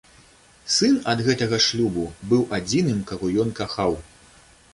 [0.75, 3.93] Сын ад гэтага шлюбу быў адзіным, каго ён кахаў.